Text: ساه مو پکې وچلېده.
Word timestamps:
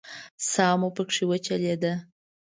ساه 0.51 0.75
مو 0.79 0.89
پکې 0.95 1.23
وچلېده. 1.29 1.93